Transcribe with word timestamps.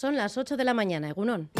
Son 0.00 0.16
las 0.16 0.38
8 0.38 0.56
de 0.56 0.62
la 0.62 0.74
mañana, 0.74 1.08
Egunón. 1.08 1.50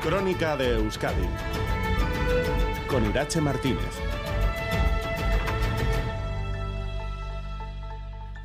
Crónica 0.00 0.56
de 0.56 0.76
Euskadi 0.76 1.28
con 2.88 3.04
Irache 3.06 3.40
Martínez. 3.40 3.96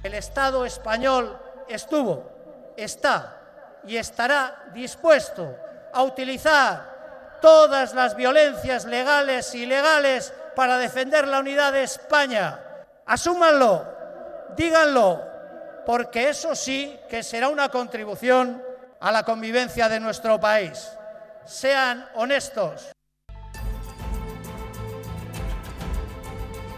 El 0.02 0.15
Estado 0.15 0.65
español 0.65 1.38
estuvo, 1.70 2.73
está 2.75 3.39
y 3.86 3.98
estará 3.98 4.71
dispuesto 4.73 5.55
a 5.93 6.02
utilizar 6.02 7.38
todas 7.39 7.93
las 7.93 8.16
violencias 8.16 8.86
legales 8.86 9.54
y 9.54 9.61
ilegales 9.61 10.34
para 10.55 10.80
defender 10.80 11.27
la 11.27 11.38
unidad 11.38 11.71
de 11.71 11.84
España. 11.84 12.59
Asúmanlo, 13.05 13.93
díganlo, 14.56 15.22
porque 15.86 16.30
eso 16.30 16.56
sí 16.56 16.98
que 17.10 17.24
será 17.24 17.50
una 17.50 17.70
contribución 17.70 18.61
a 19.00 19.11
la 19.11 19.24
convivencia 19.24 19.89
de 19.89 20.00
nuestro 20.00 20.39
país. 20.39 20.89
Sean 21.46 22.06
honestos. 22.16 22.94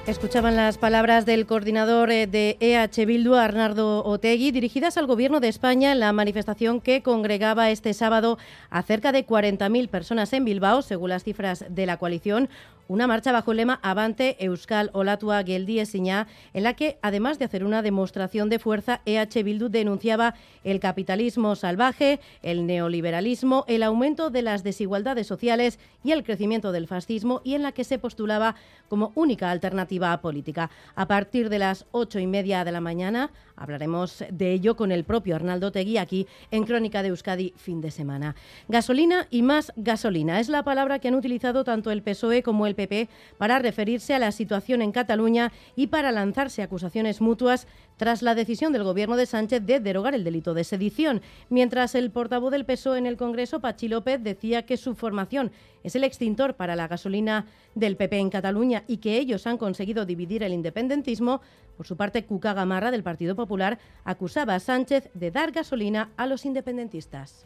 Escuchaban 0.07 0.55
las 0.55 0.77
palabras 0.77 1.25
del 1.25 1.47
coordinador 1.47 2.11
eh, 2.11 2.27
de 2.27 2.57
EH 2.59 3.07
Bildu, 3.07 3.33
Arnardo 3.33 4.05
Otegui, 4.05 4.51
dirigidas 4.51 4.97
al 4.97 5.07
Gobierno 5.07 5.39
de 5.39 5.47
España 5.47 5.91
en 5.91 5.99
la 5.99 6.13
manifestación 6.13 6.79
que 6.79 7.01
congregaba 7.01 7.71
este 7.71 7.91
sábado 7.95 8.37
a 8.69 8.83
cerca 8.83 9.11
de 9.11 9.25
40.000 9.25 9.89
personas 9.89 10.31
en 10.33 10.45
Bilbao, 10.45 10.83
según 10.83 11.09
las 11.09 11.23
cifras 11.23 11.65
de 11.69 11.87
la 11.87 11.97
coalición. 11.97 12.49
Una 12.87 13.07
marcha 13.07 13.31
bajo 13.31 13.49
el 13.49 13.57
lema 13.57 13.79
Avante 13.81 14.35
Euskal 14.45 14.91
Olatua 14.93 15.43
Geldi 15.43 15.79
Esiña, 15.79 16.27
en 16.53 16.61
la 16.61 16.75
que, 16.75 16.99
además 17.01 17.39
de 17.39 17.45
hacer 17.45 17.63
una 17.63 17.81
demostración 17.81 18.47
de 18.47 18.59
fuerza, 18.59 19.01
EH 19.05 19.41
Bildu 19.41 19.69
denunciaba 19.69 20.35
el 20.63 20.79
capitalismo 20.79 21.55
salvaje, 21.55 22.19
el 22.43 22.67
neoliberalismo, 22.67 23.65
el 23.67 23.81
aumento 23.81 24.29
de 24.29 24.43
las 24.43 24.63
desigualdades 24.63 25.25
sociales 25.25 25.79
y 26.03 26.11
el 26.11 26.23
crecimiento 26.23 26.71
del 26.71 26.85
fascismo, 26.85 27.41
y 27.43 27.55
en 27.55 27.63
la 27.63 27.71
que 27.71 27.83
se 27.83 27.97
postulaba 27.97 28.53
como 28.87 29.13
única 29.15 29.49
alternativa 29.49 30.15
política. 30.21 30.69
A 30.93 31.07
partir 31.07 31.49
de 31.49 31.57
las 31.57 31.87
ocho 31.91 32.19
y 32.19 32.27
media 32.27 32.63
de 32.63 32.71
la 32.71 32.81
mañana 32.81 33.31
hablaremos 33.55 34.23
de 34.31 34.51
ello 34.51 34.75
con 34.75 34.91
el 34.91 35.03
propio 35.03 35.35
Arnaldo 35.35 35.71
Tegui 35.71 35.97
aquí 35.97 36.27
en 36.51 36.63
Crónica 36.63 37.03
de 37.03 37.09
Euskadi 37.09 37.53
fin 37.55 37.81
de 37.81 37.91
semana. 37.91 38.35
Gasolina 38.67 39.27
y 39.29 39.41
más 39.41 39.71
gasolina 39.75 40.39
es 40.39 40.49
la 40.49 40.63
palabra 40.63 40.99
que 40.99 41.07
han 41.07 41.15
utilizado 41.15 41.63
tanto 41.63 41.91
el 41.91 42.01
PSOE 42.01 42.43
como 42.43 42.67
el 42.67 42.75
PP 42.75 43.09
para 43.37 43.59
referirse 43.59 44.13
a 44.13 44.19
la 44.19 44.31
situación 44.31 44.81
en 44.81 44.91
Cataluña 44.91 45.51
y 45.75 45.87
para 45.87 46.11
lanzarse 46.11 46.61
acusaciones 46.61 47.21
mutuas 47.21 47.67
tras 47.97 48.21
la 48.21 48.35
decisión 48.35 48.73
del 48.73 48.83
Gobierno 48.83 49.15
de 49.15 49.25
Sánchez 49.25 49.65
de 49.65 49.79
derogar 49.79 50.15
el 50.15 50.23
delito 50.23 50.53
de 50.53 50.63
sedición, 50.63 51.21
mientras 51.49 51.95
el 51.95 52.11
portavoz 52.11 52.51
del 52.51 52.65
PSOE 52.65 52.97
en 52.97 53.05
el 53.05 53.17
Congreso, 53.17 53.61
Pachi 53.61 53.87
López, 53.87 54.21
decía 54.21 54.65
que 54.65 54.77
su 54.77 54.95
formación 54.95 55.51
es 55.83 55.95
el 55.95 56.03
extintor 56.03 56.55
para 56.55 56.75
la 56.75 56.87
gasolina 56.87 57.45
del 57.75 57.95
PP 57.95 58.17
en 58.17 58.29
Cataluña 58.29 58.83
y 58.87 58.97
que 58.97 59.17
ellos 59.17 59.45
han 59.47 59.57
conseguido 59.57 60.05
dividir 60.05 60.43
el 60.43 60.53
independentismo, 60.53 61.41
por 61.75 61.87
su 61.87 61.97
parte, 61.97 62.25
Cuca 62.25 62.53
Gamarra, 62.53 62.91
del 62.91 63.03
Partido 63.03 63.35
Popular, 63.35 63.79
acusaba 64.03 64.55
a 64.55 64.59
Sánchez 64.59 65.09
de 65.13 65.31
dar 65.31 65.51
gasolina 65.51 66.11
a 66.17 66.25
los 66.25 66.45
independentistas. 66.45 67.45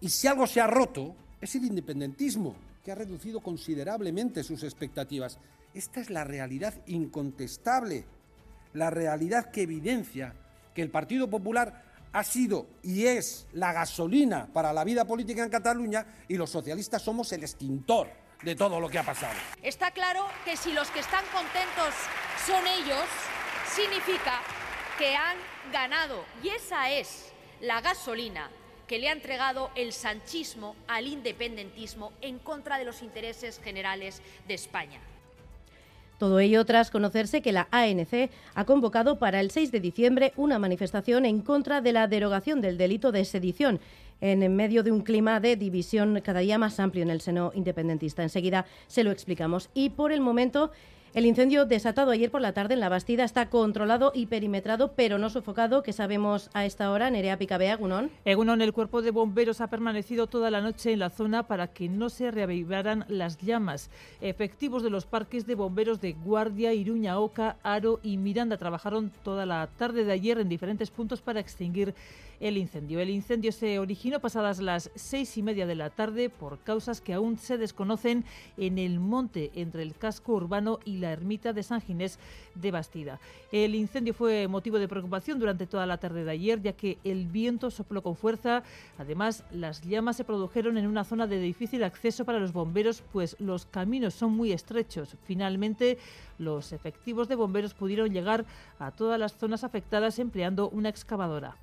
Y 0.00 0.08
si 0.08 0.26
algo 0.26 0.46
se 0.46 0.60
ha 0.60 0.66
roto, 0.66 1.14
es 1.40 1.54
el 1.54 1.64
independentismo, 1.64 2.54
que 2.84 2.92
ha 2.92 2.94
reducido 2.94 3.40
considerablemente 3.40 4.42
sus 4.42 4.62
expectativas. 4.62 5.38
Esta 5.74 6.00
es 6.00 6.10
la 6.10 6.24
realidad 6.24 6.74
incontestable 6.86 8.04
la 8.72 8.90
realidad 8.90 9.50
que 9.50 9.62
evidencia 9.62 10.34
que 10.74 10.82
el 10.82 10.90
Partido 10.90 11.28
Popular 11.28 11.84
ha 12.12 12.24
sido 12.24 12.66
y 12.82 13.06
es 13.06 13.46
la 13.52 13.72
gasolina 13.72 14.48
para 14.52 14.72
la 14.72 14.84
vida 14.84 15.04
política 15.04 15.42
en 15.42 15.50
Cataluña 15.50 16.06
y 16.28 16.36
los 16.36 16.50
socialistas 16.50 17.02
somos 17.02 17.32
el 17.32 17.42
extintor 17.42 18.08
de 18.42 18.56
todo 18.56 18.80
lo 18.80 18.88
que 18.88 18.98
ha 18.98 19.04
pasado. 19.04 19.34
Está 19.62 19.90
claro 19.90 20.26
que 20.44 20.56
si 20.56 20.72
los 20.72 20.90
que 20.90 21.00
están 21.00 21.24
contentos 21.32 21.94
son 22.46 22.66
ellos, 22.66 23.04
significa 23.74 24.40
que 24.98 25.14
han 25.14 25.36
ganado 25.72 26.24
y 26.42 26.48
esa 26.48 26.90
es 26.90 27.32
la 27.60 27.80
gasolina 27.80 28.50
que 28.88 28.98
le 28.98 29.08
ha 29.08 29.12
entregado 29.12 29.70
el 29.76 29.92
sanchismo 29.92 30.74
al 30.88 31.06
independentismo 31.06 32.12
en 32.20 32.40
contra 32.40 32.78
de 32.78 32.84
los 32.84 33.02
intereses 33.02 33.60
generales 33.62 34.20
de 34.48 34.54
España. 34.54 35.00
Todo 36.18 36.40
ello 36.40 36.64
tras 36.66 36.90
conocerse 36.90 37.40
que 37.40 37.52
la 37.52 37.68
ANC 37.70 38.30
ha 38.54 38.64
convocado 38.64 39.18
para 39.18 39.40
el 39.40 39.50
6 39.52 39.70
de 39.70 39.80
diciembre 39.80 40.32
una 40.36 40.58
manifestación 40.58 41.24
en 41.24 41.40
contra 41.40 41.80
de 41.80 41.92
la 41.92 42.08
derogación 42.08 42.60
del 42.60 42.76
delito 42.76 43.12
de 43.12 43.24
sedición 43.24 43.80
en 44.20 44.54
medio 44.54 44.82
de 44.82 44.92
un 44.92 45.00
clima 45.00 45.40
de 45.40 45.56
división 45.56 46.20
cada 46.22 46.40
día 46.40 46.58
más 46.58 46.78
amplio 46.80 47.04
en 47.04 47.10
el 47.10 47.20
seno 47.20 47.52
independentista. 47.54 48.22
Enseguida 48.22 48.66
se 48.86 49.04
lo 49.04 49.12
explicamos. 49.12 49.70
Y 49.72 49.90
por 49.90 50.12
el 50.12 50.20
momento 50.20 50.72
el 51.12 51.26
incendio 51.26 51.64
desatado 51.64 52.12
ayer 52.12 52.30
por 52.30 52.40
la 52.40 52.52
tarde 52.52 52.74
en 52.74 52.80
la 52.80 52.88
Bastida 52.88 53.24
está 53.24 53.50
controlado 53.50 54.12
y 54.14 54.26
perimetrado, 54.26 54.92
pero 54.92 55.18
no 55.18 55.28
sofocado, 55.28 55.82
que 55.82 55.92
sabemos 55.92 56.50
a 56.54 56.64
esta 56.64 56.90
hora. 56.92 57.10
Nerea 57.10 57.36
Picabea, 57.36 57.72
Egunon. 57.72 58.10
Egunon, 58.24 58.62
el 58.62 58.72
cuerpo 58.72 59.02
de 59.02 59.10
bomberos 59.10 59.60
ha 59.60 59.66
permanecido 59.66 60.28
toda 60.28 60.52
la 60.52 60.60
noche 60.60 60.92
en 60.92 61.00
la 61.00 61.10
zona 61.10 61.48
para 61.48 61.66
que 61.66 61.88
no 61.88 62.10
se 62.10 62.30
reavivaran 62.30 63.06
las 63.08 63.38
llamas. 63.38 63.90
Efectivos 64.20 64.84
de 64.84 64.90
los 64.90 65.04
parques 65.04 65.46
de 65.46 65.56
bomberos 65.56 66.00
de 66.00 66.12
Guardia, 66.12 66.72
Iruña, 66.74 67.18
Oca, 67.18 67.56
Aro 67.64 67.98
y 68.04 68.16
Miranda 68.16 68.56
trabajaron 68.56 69.10
toda 69.24 69.46
la 69.46 69.68
tarde 69.78 70.04
de 70.04 70.12
ayer 70.12 70.38
en 70.38 70.48
diferentes 70.48 70.92
puntos 70.92 71.20
para 71.20 71.40
extinguir 71.40 71.92
el 72.40 72.56
incendio. 72.56 73.00
El 73.00 73.10
incendio 73.10 73.52
se 73.52 73.78
originó 73.78 74.18
pasadas 74.20 74.60
las 74.60 74.90
seis 74.94 75.36
y 75.36 75.42
media 75.42 75.66
de 75.66 75.74
la 75.74 75.90
tarde 75.90 76.30
por 76.30 76.58
causas 76.60 77.00
que 77.00 77.12
aún 77.12 77.36
se 77.36 77.58
desconocen 77.58 78.24
en 78.56 78.78
el 78.78 78.98
monte 78.98 79.50
entre 79.54 79.82
el 79.82 79.94
casco 79.94 80.32
urbano 80.32 80.78
y 80.84 80.99
la 81.00 81.12
ermita 81.12 81.52
de 81.52 81.62
San 81.62 81.80
Ginés 81.80 82.18
de 82.54 82.70
Bastida. 82.70 83.18
El 83.50 83.74
incendio 83.74 84.14
fue 84.14 84.46
motivo 84.48 84.78
de 84.78 84.88
preocupación 84.88 85.38
durante 85.38 85.66
toda 85.66 85.86
la 85.86 85.98
tarde 85.98 86.24
de 86.24 86.30
ayer, 86.30 86.62
ya 86.62 86.72
que 86.72 86.98
el 87.04 87.26
viento 87.26 87.70
sopló 87.70 88.02
con 88.02 88.16
fuerza. 88.16 88.62
Además, 88.98 89.44
las 89.50 89.82
llamas 89.82 90.16
se 90.16 90.24
produjeron 90.24 90.78
en 90.78 90.86
una 90.86 91.04
zona 91.04 91.26
de 91.26 91.40
difícil 91.40 91.82
acceso 91.82 92.24
para 92.24 92.38
los 92.38 92.52
bomberos, 92.52 93.02
pues 93.12 93.36
los 93.40 93.66
caminos 93.66 94.14
son 94.14 94.32
muy 94.32 94.52
estrechos. 94.52 95.16
Finalmente, 95.24 95.98
los 96.38 96.72
efectivos 96.72 97.28
de 97.28 97.34
bomberos 97.34 97.74
pudieron 97.74 98.12
llegar 98.12 98.44
a 98.78 98.90
todas 98.90 99.18
las 99.18 99.36
zonas 99.36 99.64
afectadas 99.64 100.18
empleando 100.18 100.68
una 100.68 100.88
excavadora. 100.88 101.56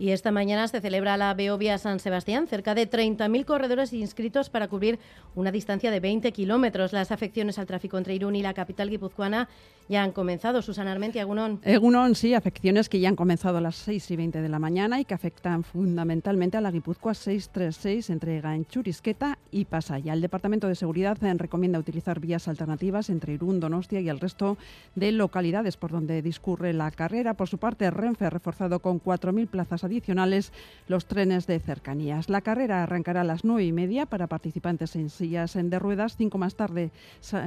Y 0.00 0.10
esta 0.12 0.30
mañana 0.30 0.68
se 0.68 0.80
celebra 0.80 1.16
la 1.16 1.34
Beovia 1.34 1.76
San 1.76 1.98
Sebastián, 1.98 2.46
cerca 2.46 2.76
de 2.76 2.88
30.000 2.88 3.44
corredores 3.44 3.92
inscritos 3.92 4.48
para 4.48 4.68
cubrir 4.68 5.00
una 5.34 5.50
distancia 5.50 5.90
de 5.90 5.98
20 5.98 6.30
kilómetros. 6.32 6.92
Las 6.92 7.10
afecciones 7.10 7.58
al 7.58 7.66
tráfico 7.66 7.98
entre 7.98 8.14
Irún 8.14 8.36
y 8.36 8.42
la 8.42 8.54
capital 8.54 8.90
guipuzcoana 8.90 9.48
ya 9.88 10.02
han 10.02 10.12
comenzado. 10.12 10.62
Susana 10.62 10.92
Armenti, 10.92 11.18
Agunón. 11.18 11.60
Agunón, 11.64 12.14
sí, 12.14 12.34
afecciones 12.34 12.88
que 12.88 13.00
ya 13.00 13.08
han 13.08 13.16
comenzado 13.16 13.58
a 13.58 13.60
las 13.60 13.76
6 13.76 14.10
y 14.10 14.16
20 14.16 14.42
de 14.42 14.48
la 14.48 14.58
mañana 14.58 15.00
y 15.00 15.04
que 15.04 15.14
afectan 15.14 15.64
fundamentalmente 15.64 16.56
a 16.56 16.60
la 16.60 16.70
Guipúzcoa 16.70 17.14
636 17.14 18.10
entre 18.10 18.40
Ganchurisqueta 18.40 19.38
y 19.50 19.64
Pasaya. 19.64 20.12
El 20.12 20.20
Departamento 20.20 20.68
de 20.68 20.74
Seguridad 20.74 21.18
recomienda 21.36 21.78
utilizar 21.78 22.20
vías 22.20 22.48
alternativas 22.48 23.10
entre 23.10 23.34
Irún, 23.34 23.60
Donostia 23.60 24.00
y 24.00 24.08
el 24.08 24.20
resto 24.20 24.58
de 24.94 25.12
localidades 25.12 25.76
por 25.76 25.90
donde 25.90 26.22
discurre 26.22 26.72
la 26.72 26.90
carrera. 26.90 27.34
Por 27.34 27.48
su 27.48 27.58
parte, 27.58 27.90
Renfe 27.90 28.26
ha 28.26 28.30
reforzado 28.30 28.80
con 28.80 29.00
4.000 29.00 29.48
plazas 29.48 29.84
adicionales 29.84 30.52
los 30.86 31.06
trenes 31.06 31.46
de 31.46 31.60
cercanías. 31.60 32.28
La 32.28 32.42
carrera 32.42 32.82
arrancará 32.82 33.22
a 33.22 33.24
las 33.24 33.44
nueve 33.44 33.64
y 33.64 33.72
media 33.72 34.06
para 34.06 34.26
participantes 34.26 34.96
en 34.96 35.10
sillas 35.10 35.54
de 35.54 35.78
ruedas. 35.78 36.16
Cinco, 36.16 36.38
más 36.38 36.54
tarde, 36.54 36.90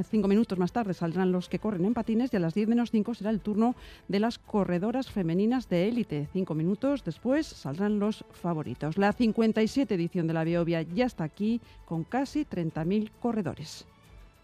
cinco 0.09 0.28
minutos 0.28 0.58
más 0.58 0.72
tarde 0.72 0.94
saldrán 0.94 1.31
los 1.31 1.50
que 1.50 1.59
corren 1.59 1.85
en 1.85 1.94
patines 1.94 2.31
y 2.31 2.38
a 2.38 2.40
las 2.40 2.53
10 2.53 2.68
menos 2.68 2.92
5 2.92 3.16
será 3.16 3.30
el 3.30 3.40
turno 3.40 3.75
de 4.08 4.19
las 4.19 4.38
corredoras 4.38 5.09
femeninas 5.09 5.69
de 5.69 5.88
élite. 5.88 6.28
Cinco 6.34 6.53
minutos 6.53 7.03
después 7.03 7.47
saldrán 7.47 8.00
los 8.00 8.26
favoritos. 8.32 8.97
La 8.97 9.14
57 9.14 9.94
edición 9.96 10.28
de 10.28 10.34
la 10.34 10.44
Biovia 10.44 10.82
ya 10.82 11.05
está 11.05 11.23
aquí 11.23 11.61
con 11.85 12.03
casi 12.03 12.46
30.000 12.46 13.09
corredores. 13.20 13.85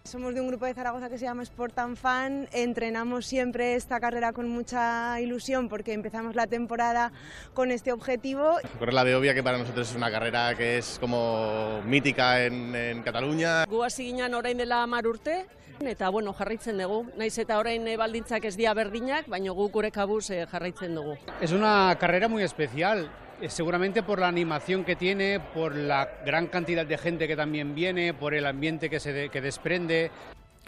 Somos 0.08 0.34
de 0.34 0.40
un 0.40 0.48
grupo 0.48 0.66
de 0.66 0.74
Zaragoza 0.74 1.10
que 1.10 1.18
se 1.18 1.26
llama 1.26 1.44
Sport 1.44 1.78
and 1.80 1.98
Fan. 1.98 2.48
Entrenamos 2.54 3.26
siempre 3.26 3.76
esta 3.76 4.00
carrera 4.00 4.32
con 4.32 4.48
mucha 4.48 5.20
ilusión 5.20 5.68
porque 5.68 5.92
empezamos 5.92 6.34
la 6.34 6.48
temporada 6.48 7.12
con 7.54 7.72
este 7.72 7.92
objetivo. 7.92 8.58
Correr 8.80 8.94
la 8.94 9.04
Beovia, 9.04 9.34
que 9.34 9.44
para 9.44 9.58
nosotros 9.58 9.90
es 9.90 9.96
una 9.98 10.10
carrera 10.10 10.56
que 10.56 10.78
es 10.78 10.98
como 10.98 11.82
mítica 11.86 12.46
en, 12.46 12.74
en 12.74 13.04
Cataluña. 13.04 13.66
Gu 13.66 13.84
hasi 13.84 14.06
ginen 14.06 14.34
orain 14.34 14.58
dela 14.58 14.88
urte, 15.04 15.46
eta 15.86 16.10
bueno, 16.10 16.34
jarraitzen 16.34 16.78
dugu. 16.78 17.06
Naiz 17.18 17.38
eta 17.38 17.58
orain 17.60 17.86
baldintzak 17.98 18.46
ez 18.46 18.56
dia 18.58 18.74
berdinak, 18.74 19.28
baina 19.30 19.52
guk 19.52 19.72
gure 19.74 19.92
kabuz 19.92 20.30
eh, 20.32 20.46
jarraitzen 20.50 20.96
dugu. 20.96 21.18
Es 21.42 21.52
una 21.52 21.96
carrera 22.00 22.28
muy 22.28 22.44
especial. 22.44 23.10
Eh, 23.40 23.50
seguramente 23.50 24.02
por 24.02 24.20
la 24.20 24.28
animación 24.28 24.84
que 24.84 24.96
tiene, 24.96 25.40
por 25.40 25.76
la 25.76 26.10
gran 26.26 26.48
cantidad 26.48 26.86
de 26.86 26.98
gente 26.98 27.28
que 27.28 27.36
también 27.36 27.76
viene, 27.76 28.14
por 28.14 28.34
el 28.34 28.48
ambiente 28.48 28.90
que 28.90 29.00
se 29.00 29.14
de, 29.14 29.30
que 29.30 29.42
desprende. 29.42 30.10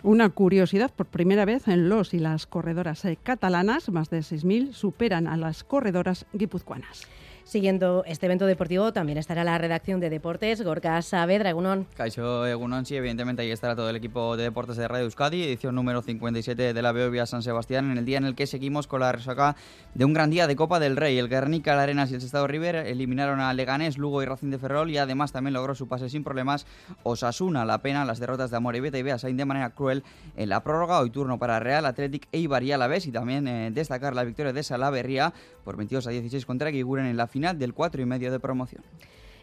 Una 0.03 0.29
curiosidad, 0.29 0.91
por 0.95 1.07
primera 1.07 1.45
vez 1.45 1.67
en 1.67 1.89
los 1.89 2.13
y 2.13 2.19
las 2.19 2.45
corredoras 2.45 3.03
eh, 3.05 3.17
catalanas, 3.21 3.89
más 3.89 4.09
de 4.11 4.19
6.000 4.19 4.73
superan 4.73 5.27
a 5.27 5.35
las 5.35 5.63
corredoras 5.63 6.27
guipuzcoanas. 6.31 7.07
Siguiendo 7.49 8.03
este 8.05 8.27
evento 8.27 8.45
deportivo 8.45 8.93
también 8.93 9.17
estará 9.17 9.43
la 9.43 9.57
redacción 9.57 9.99
de 9.99 10.11
deportes, 10.11 10.61
Gorka 10.61 11.01
Saavedra, 11.01 11.49
Egunon. 11.49 11.87
Caixo 11.95 12.45
Egunon, 12.45 12.85
sí, 12.85 12.95
evidentemente 12.95 13.41
ahí 13.41 13.49
estará 13.49 13.75
todo 13.75 13.89
el 13.89 13.95
equipo 13.95 14.37
de 14.37 14.43
deportes 14.43 14.77
de 14.77 14.87
Radio 14.87 15.05
Euskadi, 15.05 15.41
edición 15.41 15.73
número 15.73 16.03
57 16.03 16.75
de 16.75 16.81
la 16.83 16.91
Beovia 16.91 17.25
San 17.25 17.41
Sebastián, 17.41 17.89
en 17.89 17.97
el 17.97 18.05
día 18.05 18.19
en 18.19 18.25
el 18.25 18.35
que 18.35 18.45
seguimos 18.45 18.85
con 18.85 18.99
la 18.99 19.11
resaca 19.11 19.55
de 19.95 20.05
un 20.05 20.13
gran 20.13 20.29
día 20.29 20.45
de 20.45 20.55
Copa 20.55 20.79
del 20.79 20.95
Rey. 20.95 21.17
El 21.17 21.27
Guernica, 21.27 21.73
el 21.73 21.79
Arenas 21.79 22.11
y 22.11 22.13
el 22.13 22.21
Estado 22.21 22.45
River 22.45 22.75
eliminaron 22.75 23.39
a 23.39 23.51
Leganés, 23.51 23.97
Lugo 23.97 24.21
y 24.21 24.27
Racing 24.27 24.51
de 24.51 24.59
Ferrol 24.59 24.91
y 24.91 24.99
además 24.99 25.31
también 25.31 25.55
logró 25.55 25.73
su 25.73 25.87
pase 25.87 26.07
sin 26.07 26.23
problemas 26.23 26.67
Osasuna. 27.01 27.65
La 27.65 27.79
pena, 27.79 28.05
las 28.05 28.19
derrotas 28.19 28.51
de 28.51 28.57
Amor 28.57 28.75
y 28.75 28.81
Beta 28.81 28.99
y 28.99 29.01
Beasain 29.01 29.35
de 29.35 29.45
manera 29.45 29.71
cruel 29.71 30.03
en 30.37 30.49
la 30.49 30.61
prórroga. 30.61 30.99
Hoy 30.99 31.09
turno 31.09 31.39
para 31.39 31.59
Real, 31.59 31.87
Athletic 31.87 32.27
e 32.31 32.37
Ibar 32.37 32.61
y 32.61 32.73
Alavés 32.73 33.07
y 33.07 33.11
también 33.11 33.47
eh, 33.47 33.71
destacar 33.71 34.13
la 34.13 34.23
victoria 34.23 34.53
de 34.53 34.61
Salaverría 34.61 35.33
por 35.63 35.77
22 35.77 36.05
a 36.05 36.11
16 36.11 36.45
contra 36.45 36.69
Guiguren 36.69 37.07
en 37.07 37.17
la 37.17 37.25
final 37.25 37.38
del 37.39 37.73
4 37.73 38.01
y 38.01 38.05
medio 38.05 38.31
de 38.31 38.39
promoción. 38.39 38.83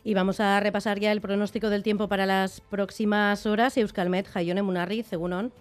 Y 0.05 0.15
vamos 0.15 0.39
a 0.39 0.61
repasar 0.61 1.01
ya 1.01 1.11
el 1.11 1.21
pronóstico 1.21 1.69
del 1.69 1.83
tiempo 1.83 2.09
para 2.09 2.27
las 2.27 2.61
próximas 2.61 3.45
horas. 3.45 3.77
Euskalmet, 3.77 4.29
Jaione 4.29 4.63
Munarri, 4.63 5.03
Segunón. 5.03 5.53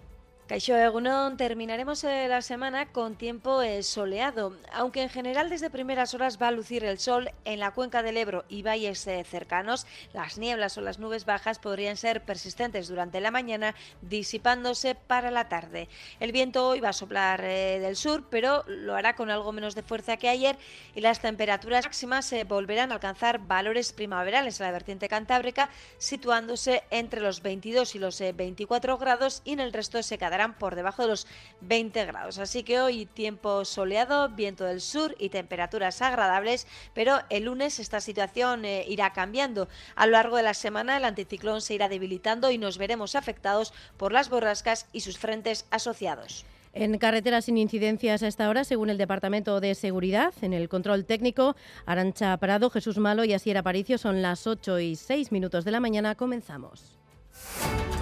Caixo 0.48 0.76
Egunon, 0.76 1.36
terminaremos 1.36 2.04
eh, 2.04 2.28
la 2.28 2.40
semana 2.40 2.86
con 2.92 3.16
tiempo 3.16 3.62
eh, 3.62 3.82
soleado, 3.82 4.52
aunque 4.72 5.02
en 5.02 5.08
general 5.08 5.50
desde 5.50 5.70
primeras 5.70 6.14
horas 6.14 6.40
va 6.40 6.46
a 6.46 6.52
lucir 6.52 6.84
el 6.84 7.00
sol 7.00 7.32
en 7.44 7.58
la 7.58 7.72
cuenca 7.72 8.04
del 8.04 8.16
Ebro 8.16 8.44
y 8.48 8.62
valles 8.62 9.04
eh, 9.08 9.24
cercanos. 9.24 9.88
Las 10.12 10.38
nieblas 10.38 10.78
o 10.78 10.82
las 10.82 11.00
nubes 11.00 11.24
bajas 11.24 11.58
podrían 11.58 11.96
ser 11.96 12.22
persistentes 12.22 12.86
durante 12.86 13.20
la 13.20 13.32
mañana, 13.32 13.74
disipándose 14.02 14.94
para 14.94 15.32
la 15.32 15.48
tarde. 15.48 15.88
El 16.20 16.30
viento 16.30 16.68
hoy 16.68 16.78
va 16.78 16.90
a 16.90 16.92
soplar 16.92 17.42
del 17.42 17.96
sur, 17.96 18.28
pero 18.30 18.62
lo 18.68 18.94
hará 18.94 19.16
con 19.16 19.30
algo 19.30 19.50
menos 19.50 19.74
de 19.74 19.82
fuerza 19.82 20.16
que 20.16 20.28
ayer 20.28 20.56
y 20.94 21.00
las 21.00 21.20
temperaturas 21.20 21.86
máximas 21.86 22.24
se 22.24 22.44
volverán 22.44 22.92
a 22.92 22.94
alcanzar 22.94 23.40
valores 23.40 23.92
primaverales 23.92 24.60
en 24.60 24.66
la 24.66 24.72
vertiente 24.72 25.08
cantábrica, 25.08 25.70
situándose 25.98 26.84
entre 26.90 27.20
los 27.20 27.42
22 27.42 27.96
y 27.96 27.98
los 27.98 28.20
24 28.20 28.96
grados 28.96 29.42
y 29.44 29.54
en 29.54 29.58
el 29.58 29.72
resto 29.72 30.00
se 30.04 30.18
quedará 30.18 30.35
por 30.58 30.74
debajo 30.74 31.02
de 31.02 31.08
los 31.08 31.26
20 31.62 32.04
grados. 32.06 32.38
Así 32.38 32.62
que 32.62 32.80
hoy 32.80 33.06
tiempo 33.06 33.64
soleado, 33.64 34.28
viento 34.28 34.64
del 34.64 34.80
sur 34.80 35.14
y 35.18 35.30
temperaturas 35.30 36.02
agradables, 36.02 36.66
pero 36.94 37.20
el 37.30 37.44
lunes 37.44 37.78
esta 37.78 38.00
situación 38.00 38.64
eh, 38.64 38.84
irá 38.88 39.12
cambiando. 39.12 39.68
A 39.94 40.06
lo 40.06 40.12
largo 40.12 40.36
de 40.36 40.42
la 40.42 40.54
semana 40.54 40.96
el 40.96 41.04
anticiclón 41.04 41.60
se 41.60 41.74
irá 41.74 41.88
debilitando 41.88 42.50
y 42.50 42.58
nos 42.58 42.78
veremos 42.78 43.14
afectados 43.14 43.72
por 43.96 44.12
las 44.12 44.28
borrascas 44.28 44.86
y 44.92 45.00
sus 45.00 45.18
frentes 45.18 45.66
asociados. 45.70 46.44
En 46.78 46.98
carreteras 46.98 47.46
sin 47.46 47.56
incidencias 47.56 48.22
a 48.22 48.28
esta 48.28 48.50
hora, 48.50 48.62
según 48.62 48.90
el 48.90 48.98
Departamento 48.98 49.60
de 49.60 49.74
Seguridad, 49.74 50.34
en 50.42 50.52
el 50.52 50.68
control 50.68 51.06
técnico, 51.06 51.56
Arancha 51.86 52.36
Prado, 52.36 52.68
Jesús 52.68 52.98
Malo 52.98 53.24
y 53.24 53.32
Asier 53.32 53.56
Aparicio 53.56 53.96
son 53.96 54.20
las 54.20 54.46
8 54.46 54.80
y 54.80 54.94
6 54.94 55.32
minutos 55.32 55.64
de 55.64 55.70
la 55.70 55.80
mañana. 55.80 56.16
Comenzamos. 56.16 56.98